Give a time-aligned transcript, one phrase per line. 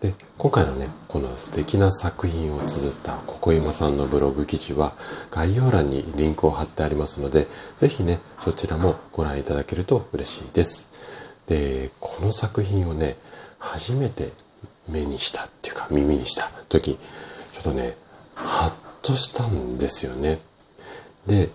[0.00, 4.94] で、今回のね、この素敵な作品を綴ったここ今さんのブログ記事は
[5.30, 7.48] 概要欄にリンクを貼ってありますので、
[7.78, 10.88] ぜひね、そちらもご覧いただけると嬉しいです。
[11.46, 13.16] で、この作品をね、
[13.58, 14.32] 初めて
[14.88, 16.96] 目にしたっていうか耳にした時、
[17.52, 17.96] ちょっとね、
[18.34, 18.72] ハッ
[19.02, 20.38] としたんですよね。
[21.26, 21.50] で、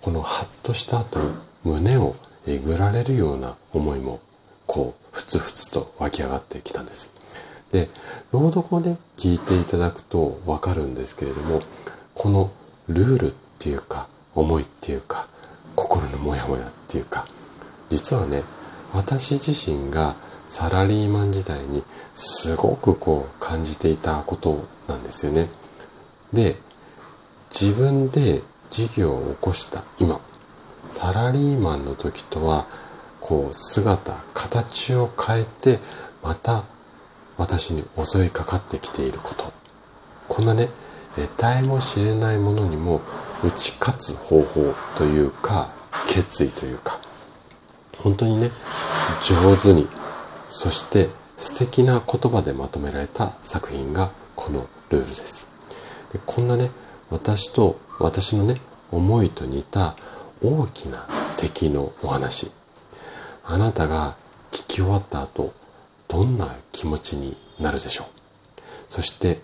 [0.00, 1.18] このハッとした後、
[1.64, 2.14] 胸を
[2.46, 4.20] えぐられるような思いも
[4.66, 7.19] こうふつふつと湧き上がってきたんです。
[7.72, 7.88] で
[8.32, 11.60] 朗読をね聞いていただくとわかるんですけれども
[12.14, 12.52] この
[12.88, 15.28] ルールっていうか思いっていうか
[15.76, 17.26] 心のモヤモヤっていうか
[17.88, 18.42] 実はね
[18.92, 25.48] 私自身がサラリーマン時代にすごくこう感じていたことなんですよね。
[26.32, 26.56] で
[27.50, 30.20] 自分で事業を起こした今
[30.88, 32.66] サラリーマンの時とは
[33.20, 35.78] こう姿形を変えて
[36.22, 36.64] また
[37.40, 39.50] 私に襲いかかってきていること。
[40.28, 40.68] こんなね
[41.16, 43.00] 得体も知れないものにも
[43.42, 45.72] 打ち勝つ方法というか
[46.06, 47.00] 決意というか
[47.96, 48.50] 本当にね
[49.22, 49.88] 上手に
[50.46, 55.50] そして素敵な言葉でまとめられた作品がこのルールです。
[56.12, 56.70] でこんなね
[57.08, 58.56] 私と私のね
[58.90, 59.96] 思いと似た
[60.42, 62.52] 大きな敵のお話。
[63.46, 64.16] あなたが
[64.52, 65.54] 聞き終わった後
[66.10, 68.06] どんな気持ちになるでしょう？
[68.88, 69.40] そして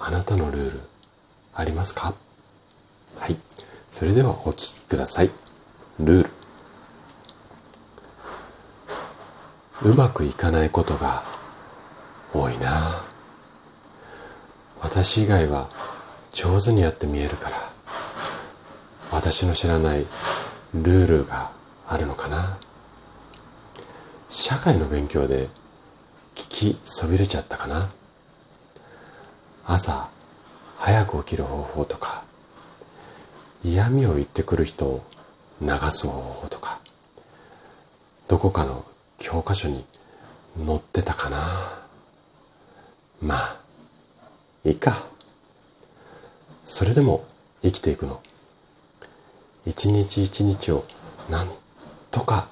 [0.00, 0.80] あなたのルール
[1.54, 2.14] ありますか？
[3.18, 3.36] はい。
[3.88, 5.30] それではお聞きください。
[6.00, 6.30] ルール。
[9.82, 11.22] うまくいかないことが
[12.34, 12.82] 多いな。
[14.80, 15.68] 私以外は
[16.32, 17.56] 上手にやって見えるから。
[19.12, 20.06] 私の知らない
[20.74, 21.52] ルールが
[21.86, 22.58] あるのかな。
[24.28, 25.48] 社会の勉強で
[26.52, 27.90] きそびれちゃったかな？
[29.64, 30.10] 朝
[30.78, 32.24] 早く起きる方法とか
[33.64, 35.02] 嫌味を言ってくる人を
[35.62, 36.78] 流す方法とか
[38.28, 38.84] どこかの
[39.18, 39.84] 教科書に
[40.66, 41.38] 載ってたかな？
[43.22, 43.56] まあ
[44.64, 45.06] いいか。
[46.64, 47.24] それでも
[47.62, 48.20] 生きていくの。
[49.64, 50.84] 一日一日を
[51.30, 51.48] なん
[52.10, 52.48] とか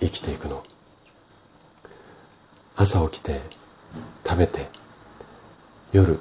[0.00, 0.64] 生きていくの。
[2.84, 3.40] 朝起きて
[4.26, 4.68] 食べて
[5.90, 6.20] 夜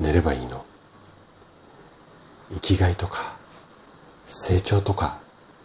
[0.00, 0.64] 寝ればいいの。
[2.50, 3.36] 生きがいとか
[4.24, 5.20] 成長とか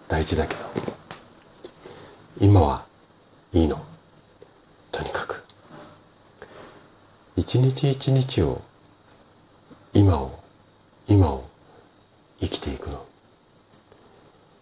[0.07, 0.61] 大事だけど。
[2.39, 2.85] 今は
[3.53, 3.84] いいの。
[4.91, 5.44] とにかく。
[7.35, 8.61] 一日一日を
[9.94, 10.39] 今を
[11.07, 11.50] 今を
[12.39, 13.03] 生きていくの。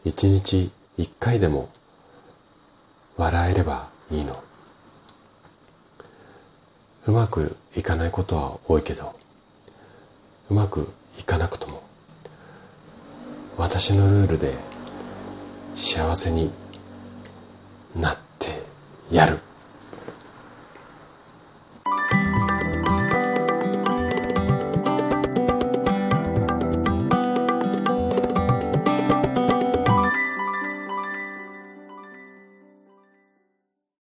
[0.05, 1.67] 一日一回でも
[3.17, 4.41] 笑えればいいの。
[7.05, 9.13] うまくいかないことは多いけど、
[10.49, 11.83] うまくいかなくとも、
[13.57, 14.53] 私のルールで
[15.73, 16.49] 幸せに
[17.95, 18.63] なって
[19.11, 19.39] やる。